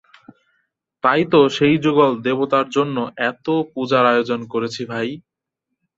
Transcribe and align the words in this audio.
তাই 1.03 1.21
তো 1.31 1.49
সেই 1.57 1.75
যুগল 1.83 2.11
দেবতার 2.25 2.65
জন্যে 2.69 3.01
এত 3.29 3.45
পুজোর 3.71 4.05
আয়োজন 4.11 4.39
করেছি 4.53 4.81
ভাই! 4.91 5.09